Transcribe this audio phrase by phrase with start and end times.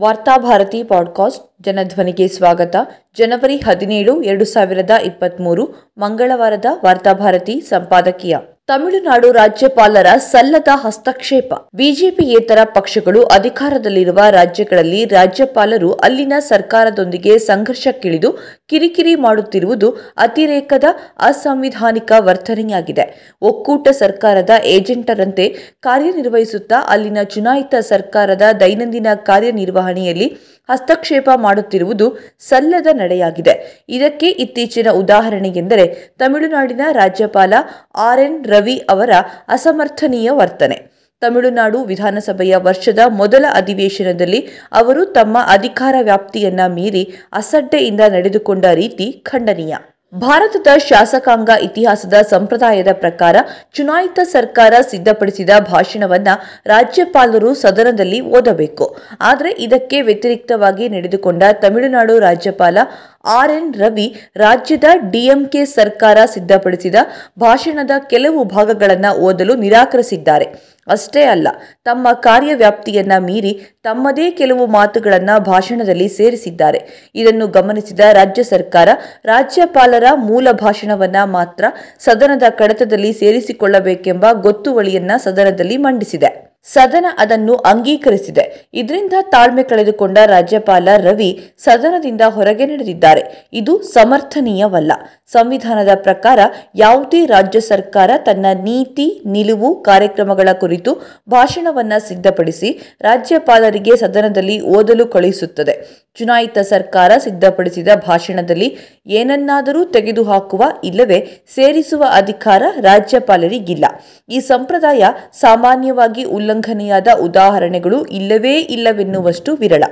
[0.00, 2.76] Varthabharati podcast ಜನಧ್ವನಿಗೆ ಸ್ವಾಗತ.
[3.16, 8.36] ಜನವರಿ ಹದಿನೇಳು ಎರಡು ಸಾವಿರದ ಇಪ್ಪತ್ತ್ಮೂರು ಮಂಗಳವಾರದ ವಾರ್ತಾಭಾರತಿ ಸಂಪಾದಕೀಯ.
[8.68, 11.52] ತಮಿಳುನಾಡು ರಾಜ್ಯಪಾಲರ ಸಲ್ಲದ ಹಸ್ತಕ್ಷೇಪ.
[11.74, 18.30] ಬಿಜೆಪಿಯೇತರ ಪಕ್ಷಗಳು ಅಧಿಕಾರದಲ್ಲಿರುವ ರಾಜ್ಯಗಳಲ್ಲಿ ರಾಜ್ಯಪಾಲರು ಅಲ್ಲಿನ ಸರ್ಕಾರದೊಂದಿಗೆ ಸಂಘರ್ಷಕ್ಕಿಳಿದು
[18.68, 20.84] ಕಿರಿಕಿರಿ ಮಾಡುತ್ತಿರುವುದು ಅತಿರೇಕದ
[21.20, 23.06] ಅಸಂವಿಧಾನಿಕ ವರ್ತನೆಯಾಗಿದೆ.
[23.42, 25.46] ಒಕ್ಕೂಟ ಸರ್ಕಾರದ ಏಜೆಂಟರಂತೆ
[25.82, 30.28] ಕಾರ್ಯನಿರ್ವಹಿಸುತ್ತಾ ಅಲ್ಲಿನ ಚುನಾಯಿತ ಸರ್ಕಾರದ ದೈನಂದಿನ ಕಾರ್ಯನಿರ್ವಹಣೆಯಲ್ಲಿ
[30.70, 33.84] ಹಸ್ತಕ್ಷೇಪ ಮಾಡುತ್ತಿರುವುದು ಸಲ್ಲದ ನಡೆಯಾಗಿದೆ.
[33.88, 35.86] ಇದಕ್ಕೆ ಇತ್ತೀಚಿನ ಉದಾಹರಣೆ ಎಂದರೆ
[36.18, 37.54] ತಮಿಳುನಾಡಿನ ರಾಜ್ಯಪಾಲ
[37.94, 39.10] ಆರ್ ಎನ್ ರವಿ ಅವರ
[39.48, 40.94] ಅಸಮರ್ಥನೀಯ ವರ್ತನೆ.
[41.20, 49.74] ತಮಿಳುನಾಡು ವಿಧಾನಸಭೆಯ ವರ್ಷದ ಮೊದಲ ಅಧಿವೇಶನದಲ್ಲಿ ಅವರು ತಮ್ಮ ಅಧಿಕಾರ ವ್ಯಾಪ್ತಿಯನ್ನ ಮೀರಿ ಅಸಡ್ಡೆಯಿಂದ ನಡೆದುಕೊಂಡ ರೀತಿ ಖಂಡನೀಯ.
[50.18, 53.36] ಭಾರತದ ಶಾಸಕಾಂಗ ಇತಿಹಾಸದ ಸಂಪ್ರದಾಯದ ಪ್ರಕಾರ
[53.74, 56.28] ಚುನಾಯಿತ ಸರ್ಕಾರ ಸಿದ್ಧಪಡಿಸಿದ ಭಾಷಣವನ್ನ
[56.66, 58.96] ರಾಜ್ಯಪಾಲರು ಸದನದಲ್ಲಿ ಓದಬೇಕು.
[59.20, 62.78] ಆದರೆ ಇದಕ್ಕೆ ವ್ಯತಿರಿಕ್ತವಾಗಿ ನಡೆದುಕೊಂಡ ತಮಿಳುನಾಡು ರಾಜ್ಯಪಾಲ
[63.24, 66.94] ಆರ್ ಎನ್ ರವಿ ರಾಜ್ಯದ ಡಿಎಂಕೆ ಸರ್ಕಾರ ಸಿದ್ಧಪಡಿಸಿದ
[67.38, 70.44] ಭಾಷಣದ ಕೆಲವು ಭಾಗಗಳನ್ನು ಓದಲು ನಿರಾಕರಿಸಿದ್ದಾರೆ.
[70.88, 71.48] ಅಷ್ಟೇ ಅಲ್ಲ,
[71.84, 77.10] ತಮ್ಮ ಕಾರ್ಯವ್ಯಾಪ್ತಿಯನ್ನ ಮೀರಿ ತಮ್ಮದೇ ಕೆಲವು ಮಾತುಗಳನ್ನು ಭಾಷಣದಲ್ಲಿ ಸೇರಿಸಿದ್ದಾರೆ.
[77.14, 78.88] ಇದನ್ನು ಗಮನಿಸಿದ ರಾಜ್ಯ ಸರ್ಕಾರ,
[79.24, 81.64] ರಾಜ್ಯಪಾಲರ ಮೂಲ ಭಾಷಣವನ್ನ ಮಾತ್ರ
[81.98, 86.53] ಸದನದ ಕಡತದಲ್ಲಿ ಸೇರಿಸಿಕೊಳ್ಳಬೇಕೆಂಬ ಗೊತ್ತುವಳಿಯನ್ನ ಸದನದಲ್ಲಿ ಮಂಡಿಸಿದೆ.
[86.64, 88.68] ಸದನ ಅದನ್ನು ಅಂಗೀಕರಿಸಿದೆ.
[88.74, 93.48] ಇದರಿಂದ ತಾಳ್ಮೆ ಕಳೆದುಕೊಂಡ ರಾಜ್ಯಪಾಲ ರವಿ ಸದನದಿಂದ ಹೊರಗೆ ನಡೆದಿದ್ದಾರೆ.
[93.52, 94.92] ಇದು ಸಮರ್ಥನೀಯವಲ್ಲ.
[95.26, 96.38] ಸಂವಿಧಾನದ ಪ್ರಕಾರ
[96.74, 106.03] ಯಾವುದೇ ರಾಜ್ಯ ಸರ್ಕಾರ ತನ್ನ ನೀತಿ, ನಿಲುವು, ಕಾರ್ಯಕ್ರಮಗಳ ಕುರಿತು ಭಾಷಣವನ್ನ ಸಿದ್ಧಪಡಿಸಿ ರಾಜ್ಯಪಾಲರಿಗೆ ಸದನದಲ್ಲಿ ಓದಲು ಕಳುಹಿಸುತ್ತದೆ.
[106.14, 108.76] ಚುನಾಯಿತ ಸರ್ಕಾರ ಸಿದ್ಧಪಡಿಸಿದ ಭಾಷಣದಲ್ಲಿ
[109.06, 111.18] ಏನನ್ನಾದರೂ ತೆಗೆದುಹಾಕುವ ಇಲ್ಲವೇ
[111.54, 113.84] ಸೇರಿಸುವ ಅಧಿಕಾರ ರಾಜ್ಯಪಾಲರಿಗಿಲ್ಲ.
[114.28, 119.82] ಈ ಸಂಪ್ರದಾಯ ಸಾಮಾನ್ಯವಾಗಿ ಉಲ್ಲಂಘನೆಯಾದ ಉದಾಹರಣೆಗಳು ಇಲ್ಲವೇ ಇಲ್ಲವೆನ್ನುವಷ್ಟು ವಿರಳ.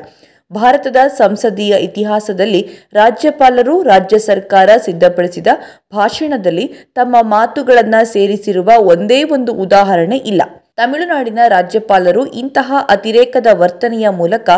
[0.52, 5.46] ಭಾರತದ ಸಂಸದೀಯ ಇತಿಹಾಸದಲ್ಲಿ ರಾಜ್ಯಪಾಲರು ರಾಜ್ಯ ಸರ್ಕಾರ ಸಿದ್ಧಪಡಿಸಿದ
[5.92, 10.42] ಭಾಷಣದಲ್ಲಿ ತಮ್ಮ ಮಾತುಗಳನ್ನು ಸೇರಿಸಿರುವ ಒಂದೇ ಒಂದು ಉದಾಹರಣೆ ಇಲ್ಲ.
[10.82, 14.50] ತಮಿಳುನಾಡಿನ ರಾಜ್ಯಪಾಲರು ಇಂತಹ ಅತಿರೇಕದ ವರ್ತನೆಯ ಮೂಲಕ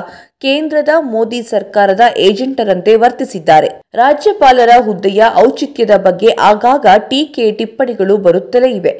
[0.45, 3.69] ಕೇಂದ್ರದ ಮೋದಿ ಸರ್ಕಾರದ ಏಜೆಂಟರಂತೆ ವರ್ತಿಸಿದ್ದಾರೆ.
[3.95, 8.93] ರಾಜ್ಯಪಾಲರ ಹುದ್ದೆಯ ಔಚಿತ್ಯದ ಬಗ್ಗೆ ಆಗಾಗ ಟೀಕೆ ಟಿಪ್ಪಣಿಗಳು ಬರುತ್ತಲೇ ಇವೆ.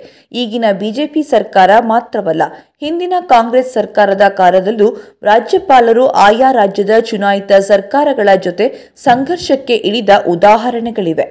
[0.43, 2.43] ಈಗಿನ ಬಿಜೆಪಿ ಸರ್ಕಾರ ಮಾತ್ರವಲ್ಲ,
[2.85, 4.89] ಹಿಂದಿನ ಕಾಂಗ್ರೆಸ್ ಸರ್ಕಾರದ ಕಾಲದಲ್ಲೂ
[5.31, 8.69] ರಾಜ್ಯಪಾಲರು ಆಯಾ ರಾಜ್ಯದ ಚುನಾಯಿತ ಸರ್ಕಾರಗಳ ಜೊತೆ
[9.09, 11.29] ಸಂಘರ್ಷಕ್ಕೆ ಇಳಿದ ಉದಾಹರಣೆಗಳಿವೆ.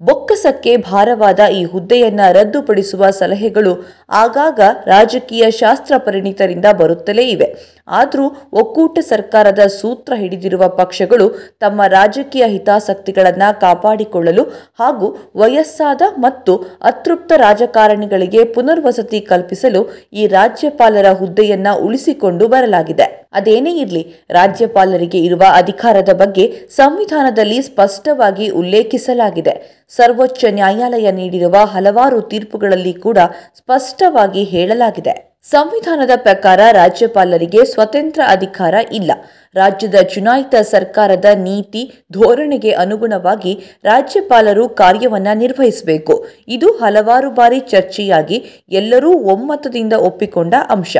[0.00, 3.72] ಬೊಕ್ಕಸಕ್ಕೆ ಭಾರವಾದ ಈ ಹುದ್ದೆಯನ್ನ ರದ್ದುಪಡಿಸುವ ಸಲಹೆಗಳು
[4.10, 7.48] ಆಗಾಗ ರಾಜಕೀಯ ಶಾಸ್ತ್ರ ಪರಿಣಿತರಿಂದ ಬರುತ್ತಲೇ ಇವೆ.
[7.88, 11.28] ಆದರೂ ಒಕ್ಕೂಟ ಸರ್ಕಾರದ ಸೂತ್ರ ಹಿಡಿದಿರುವ ಪಕ್ಷಗಳು
[11.60, 14.42] ತಮ್ಮ ರಾಜಕೀಯ ಹಿತಾಸಕ್ತಿಗಳನ್ನು ಕಾಪಾಡಿಕೊಳ್ಳಲು
[14.80, 23.26] ಹಾಗೂ ವಯಸ್ಸಾದ ಮತ್ತು ಅತೃಪ್ತ ರಾಜಕಾರಣಿಗಳಿಗೆ ಪುನರ್ವಸತಿ ಕಲ್ಪಿಸಲು ಈ ರಾಜ್ಯಪಾಲರ ಹುದ್ದೆಯನ್ನ ಉಳಿಸಿಕೊಂಡು ಬರಲಾಗಿದೆ.
[23.32, 29.86] ಅದೇನೇ ಇರಲಿ, ರಾಜ್ಯಪಾಲರಿಗೆ ಇರುವ ಅಧಿಕಾರದ ಬಗ್ಗೆ ಸಂವಿಧಾನದಲ್ಲಿ ಸ್ಪಷ್ಟವಾಗಿ ಉಲ್ಲೇಖಿಸಲಾಗಿದೆ.
[29.88, 33.18] ಸರ್ವೋಚ್ಚ ನ್ಯಾಯಾಲಯ ನೀಡಿರುವ ಹಲವಾರು ತೀರ್ಪುಗಳಲ್ಲಿ ಕೂಡ
[33.56, 35.35] ಸ್ಪಷ್ಟವಾಗಿ ಹೇಳಲಾಗಿದೆ.
[35.50, 39.12] ಸಂವಿಧಾನದ ಪ್ರಕಾರ ರಾಜ್ಯಪಾಲರಿಗೆ ಸ್ವತಂತ್ರ ಅಧಿಕಾರ ಇಲ್ಲ.
[39.54, 46.26] ರಾಜ್ಯದ ಚುನಾಯಿತ ಸರ್ಕಾರದ ನೀತಿ ಧೋರಣೆಗೆ ಅನುಗುಣವಾಗಿ ರಾಜ್ಯಪಾಲರು ಕಾರ್ಯವನ್ನು ನಿರ್ವಹಿಸಬೇಕು.
[46.48, 50.96] ಇದು ಹಲವಾರು ಬಾರಿ ಚರ್ಚೆಯಾಗಿ ಎಲ್ಲರೂ ಒಮ್ಮತದಿಂದ ಒಪ್ಪಿಕೊಂಡ ಅಂಶ.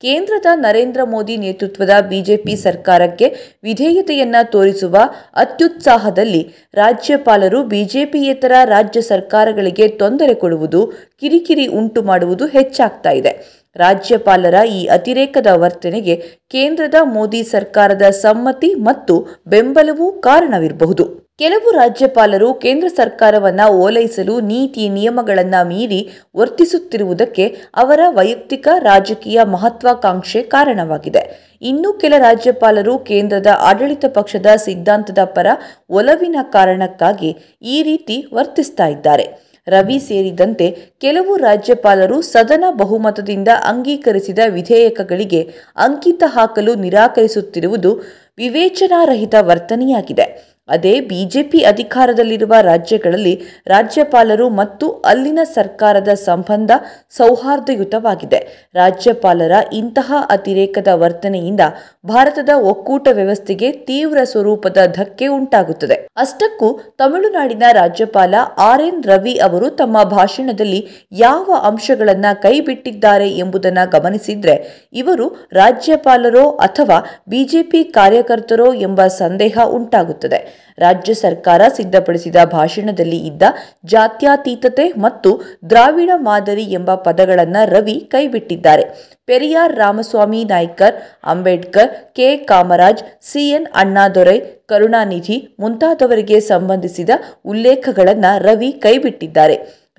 [0.00, 4.96] ಕೇಂದ್ರದ ನರೇಂದ್ರ ಮೋದಿ ನೇತೃತ್ವದ ಬಿಜೆಪಿ ಸರ್ಕಾರಕ್ಕೆ ವಿಧೇಯತೆಯನ್ನ ತೋರಿಸುವ
[5.36, 10.86] ಅತ್ಯುತ್ಸಾಹದಲ್ಲಿ ರಾಜ್ಯಪಾಲರು ಬಿಜೆಪಿಯೇತರ ರಾಜ್ಯ ಸರ್ಕಾರಗಳಿಗೆ ತೊಂದರೆ ಕೊಡುವುದು
[11.20, 13.59] ಕಿರಿಕಿರಿ ಉಂಟು ಮಾಡುವುದು ಹೆಚ್ಚಾಗ್ತಾ ಇದೆ.
[13.76, 16.16] ರಾಜ್ಯಪಾಲರ ಈ ಅತಿರೇಕದ ವರ್ತನೆಗೆ
[16.50, 21.30] ಕೇಂದ್ರದ ಮೋದಿ ಸರ್ಕಾರದ ಸಮ್ಮತಿ ಮತ್ತು ಬೆಂಬಲವೂ ಕಾರಣವಿರಬಹುದು.
[21.38, 31.22] ಕೆಲವು ರಾಜ್ಯಪಾಲರು ಕೇಂದ್ರ ಸರ್ಕಾರವನ್ನು ಓಲೈಸಲು ನೀತಿ ನಿಯಮಗಳನ್ನು ಮೀರಿ ವರ್ತಿಸುತ್ತಿರುವುದಕ್ಕೆ ಅವರ ವೈಯಕ್ತಿಕ ರಾಜಕೀಯ ಮಹತ್ವಾಕಾಂಕ್ಷೆ ಕಾರಣವಾಗಿದೆ.
[31.62, 35.46] ಇನ್ನು ಕೆಲ ರಾಜ್ಯಪಾಲರು ಕೇಂದ್ರದ ಆಡಳಿತ ಪಕ್ಷದ ಸಿದ್ಧಾಂತದ ಪರ
[35.90, 39.49] ಒಲವಿನ ಕಾರಣಕ್ಕಾಗಿ ಈ ರೀತಿ ವರ್ತಿಸ್ತಾ ಇದ್ದಾರೆ.
[39.70, 40.66] ರವಿ ಸೇರಿದಂತೆ
[41.00, 45.42] ಕೆಲವು ರಾಜ್ಯಪಾಲರು ಸದನ ಬಹುಮತದಿಂದ ಅಂಗೀಕರಿಸಿದ ವಿಧೇಯಕಗಳಿಗೆ
[45.78, 47.92] ಅಂಕಿತ ಹಾಕಲು ನಿರಾಕರಿಸುತ್ತಿರುವುದು
[48.38, 50.26] ವಿವೇಚನಾರಹಿತ ವರ್ತನೆಯಾಗಿದೆ.
[50.70, 53.32] ಅದೇ ಬಿಜೆಪಿ ಅಧಿಕಾರದಲ್ಲಿರುವ ರಾಜ್ಯಗಳಲ್ಲಿ
[53.66, 56.70] ರಾಜ್ಯಪಾಲರು ಮತ್ತು ಅಲ್ಲಿನ ಸರ್ಕಾರದ ಸಂಬಂಧ
[57.16, 58.70] ಸೌಹಾರ್ದಯುತವಾಗಿದೆ.
[58.74, 61.60] ರಾಜ್ಯಪಾಲರ ಇಂತಹ ಅತಿರೇಕದ ವರ್ತನೆಯಿಂದ
[62.06, 65.94] ಭಾರತದ ಒಕ್ಕೂಟ ವ್ಯವಸ್ಥೆಗೆ ತೀವ್ರ ಸ್ವರೂಪದ ಧಕ್ಕೆ ಉಂಟಾಗುತ್ತದೆ.
[66.16, 74.56] ಅಷ್ಟಕ್ಕೂ ತಮಿಳುನಾಡಿನ ರಾಜ್ಯಪಾಲ ಆರ್ ಎನ್ ರವಿ ಅವರು ತಮ್ಮ ಭಾಷಣದಲ್ಲಿ ಯಾವ ಅಂಶಗಳನ್ನ ಕೈಬಿಟ್ಟಿದ್ದಾರೆ ಎಂಬುದನ್ನು ಗಮನಿಸಿದ್ರೆ,
[74.92, 80.59] ಇವರು ರಾಜ್ಯಪಾಲರೋ ಅಥವಾ ಬಿಜೆಪಿ ಕಾರ್ಯ ಕಾರ್ಯಕರ್ತರೋ ಎಂಬ ಸಂದೇಹ ಉಂಟಾಗುತ್ತದೆ.
[80.78, 83.42] ರಾಜ್ಯ ಸರ್ಕಾರ ಸಿದ್ಧಪಡಿಸಿದ ಭಾಷಣದಲ್ಲಿ ಇದ್ದ
[83.84, 85.30] ಜಾತ್ಯತೀತತೆ ಮತ್ತು
[85.70, 88.84] ದ್ರಾವಿಡ ಮಾದರಿ ಎಂಬ ಪದಗಳನ್ನು ರವಿ ಕೈಬಿಟ್ಟಿದ್ದಾರೆ.
[89.26, 92.36] ಪೆರಿಯಾರ್ ರಾಮಸ್ವಾಮಿ ನಾಯ್ಕರ್, ಅಂಬೇಡ್ಕರ್, ಕೆ.
[92.36, 94.38] ಕಾಮರಾಜ್ ಸಿಎನ್ ಅಣ್ಣಾದೊರೈ,
[94.70, 97.10] ಕರುಣಾನಿಧಿ ಮುಂತಾದವರಿಗೆ ಸಂಬಂಧಿಸಿದ
[97.44, 99.56] ಉಲ್ಲೇಖಗಳನ್ನು ರವಿ ಕೈಬಿಟ್ಟಿದ್ದಾರೆ.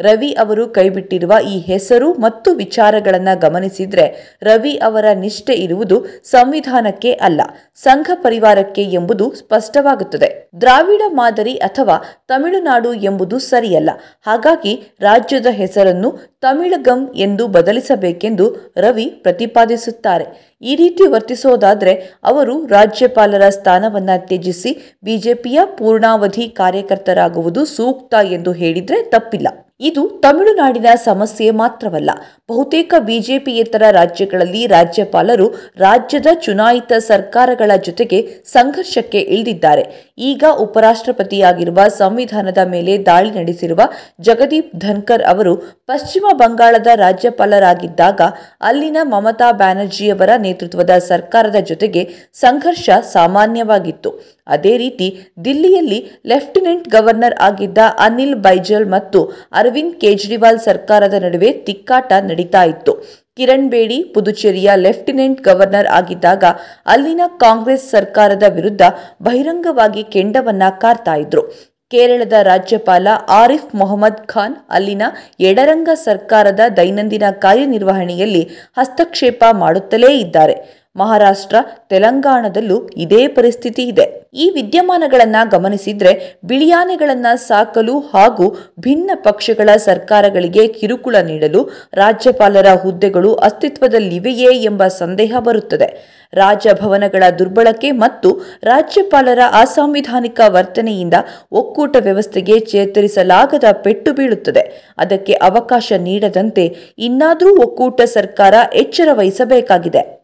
[0.08, 4.06] ರವಿ ಅವರು ಕೈಬಿಟ್ಟಿರುವ ಈ ಹೆಸರು ಮತ್ತು ವಿಚಾರಗಳನ್ನು ಗಮನಿಸಿದ್ರೆ
[4.50, 5.98] ರವಿ ಅವರ ನಿಷ್ಠೆ ಇರುವುದು
[6.34, 7.42] ಸಂವಿಧಾನಕ್ಕೆ ಅಲ್ಲ,
[7.86, 10.30] ಸಂಘ ಪರಿವಾರಕ್ಕೆ ಎಂಬುದು ಸ್ಪಷ್ಟವಾಗುತ್ತದೆ.
[10.62, 11.96] ದ್ರಾವಿಡ ಮಾದರಿ ಅಥವಾ
[12.32, 13.90] ತಮಿಳುನಾಡು ಎಂಬುದು ಸರಿಯಲ್ಲ,
[14.28, 16.12] ಹಾಗಾಗಿ ರಾಜ್ಯದ ಹೆಸರನ್ನು
[16.42, 18.46] ತಮಿಳಗಂ ಎಂದು ಬದಲಿಸಬೇಕೆಂದು
[18.78, 20.26] ರವಿ ಪ್ರತಿಪಾದಿಸುತ್ತಾರೆ.
[20.62, 21.94] ಈ ರೀತಿ ವರ್ತಿಸೋದಾದರೆ
[22.24, 24.72] ಅವರು ರಾಜ್ಯಪಾಲರ ಸ್ಥಾನವನ್ನ ತ್ಯಜಿಸಿ
[25.04, 29.48] ಬಿಜೆಪಿಯ ಪೂರ್ಣಾವಧಿ ಕಾರ್ಯಕರ್ತರಾಗುವುದು ಸೂಕ್ತ ಎಂದು ಹೇಳಿದರೆ ತಪ್ಪಿಲ್ಲ.
[29.82, 32.12] ಇದು ತಮಿಳುನಾಡಿನ ಸಮಸ್ಯೆ ಮಾತ್ರವಲ್ಲ.
[32.50, 35.48] ಬಹುತೇಕ ಬಿಜೆಪಿಯೇತರ ರಾಜ್ಯಗಳಲ್ಲಿ ರಾಜ್ಯಪಾಲರು
[35.78, 39.84] ರಾಜ್ಯದ ಚುನಾಯಿತ ಸರ್ಕಾರಗಳ ಜೊತೆಗೆ ಸಂಘರ್ಷಕ್ಕೆ ಇಳಿದಿದ್ದಾರೆ.
[40.18, 43.82] ಈಗ ಉಪರಾಷ್ಟ್ರಪತಿಯಾಗಿರುವ ಸಂವಿಧಾನದ ಮೇಲೆ ದಾಳಿ ನಡೆಸಿರುವ
[44.22, 45.56] ಜಗದೀಪ್ ಧನ್ಕರ್ ಅವರು
[45.88, 48.22] ಪಶ್ಚಿಮ ಬಂಗಾಳದ ರಾಜ್ಯಪಾಲರಾಗಿದ್ದಾಗ
[48.62, 54.12] ಅಲ್ಲಿನ ಮಮತಾ ಬ್ಯಾನರ್ಜಿಯವರ ನೇತೃತ್ವದ ಸರ್ಕಾರದ ಜೊತೆಗೆ ಸಂಘರ್ಷ ಸಾಮಾನ್ಯವಾಗಿತ್ತು.
[54.48, 62.64] ಅದೇ ರೀತಿ ದಿಲ್ಲಿಯಲ್ಲಿ ಲೆಫ್ಟಿನೆಂಟ್ ಗವರ್ನರ್ ಆಗಿದ್ದ ಅನಿಲ್ ಬೈಜಲ್ ಮತ್ತು ಅರವಿಂದ್ ಕೇಜ್ರಿವಾಲ್ ಸರ್ಕಾರದ ನಡುವೆ ತಿಕ್ಕಾಟ ನಡೀತಾ
[62.64, 63.22] ಇತ್ತು.
[63.38, 66.44] ಕಿರಣ್ ಬೇಡಿ ಪುದುಚೇರಿಯ ಲೆಫ್ಟಿನೆಂಟ್ ಗವರ್ನರ್ ಆಗಿದ್ದಾಗ
[66.86, 68.82] ಅಲ್ಲಿನ ಕಾಂಗ್ರೆಸ್ ಸರ್ಕಾರದ ವಿರುದ್ಧ
[69.22, 71.72] ಬಹಿರಂಗವಾಗಿ ಕೆಂಡವನ್ನ ಕಾರ್ತಾ ಇದ್ರು.
[71.90, 75.02] ಕೇರಳದ ರಾಜ್ಯಪಾಲ ಆರಿಫ್ ಮೊಹಮ್ಮದ್ ಖಾನ್ ಅಲ್ಲಿನ
[75.40, 80.81] ಎಡರಂಗ ಸರ್ಕಾರದ ದೈನಂದಿನ ಕಾರ್ಯನಿರ್ವಹಣೆಯಲ್ಲಿ ಹಸ್ತಕ್ಷೇಪ ಮಾಡುತ್ತಲೇ ಇದ್ದಾರೆ.
[80.96, 81.56] ಮಹಾರಾಷ್ಟ್ರ,
[81.90, 84.28] ತೆಲಂಗಾಣದಲ್ಲೂ ಇದೇ ಪರಿಸ್ಥಿತಿ ಇದೆ.
[84.34, 94.88] ಈ ವಿದ್ಯಮಾನಗಳನ್ನ ಗಮನಿಸಿದ್ರೆ ಬಿಳಿಯಾನೆಗಳನ್ನ ಸಾಕಲು ಹಾಗೂ ಭಿನ್ನ ಪಕ್ಷಗಳ ಸರ್ಕಾರಗಳಿಗೆ ಕಿರುಕುಳ ನೀಡಲು ರಾಜ್ಯಪಾಲರ ಹುದ್ದೆಗಳು ಅಸ್ತಿತ್ವದಲ್ಲಿವೆಯೇ ಎಂಬ
[94.88, 96.22] ಸಂದೇಹ ಬರುತ್ತದೆ.
[96.34, 101.14] ರಾಜಭವನಗಳ ದುರ್ಬಳಕೆ ಮತ್ತು ರಾಜ್ಯಪಾಲರ ಅಸಾಂವಿಧಾನಿಕ ವರ್ತನೆಯಿಂದ
[101.52, 104.94] ಒಕ್ಕೂಟ ವ್ಯವಸ್ಥೆಗೆ ಚೇತರಿಸಲಾಗದ ಪೆಟ್ಟು ಬೀಳುತ್ತದೆ.
[104.98, 110.18] ಅದಕ್ಕೆ ಅವಕಾಶ ನೀಡದಂತೆ ಇನ್ನಾದರೂ ಒಕ್ಕೂಟ ಸರ್ಕಾರ ಎಚ್ಚರ ವಹಿಸಬೇಕಾಗಿದೆ.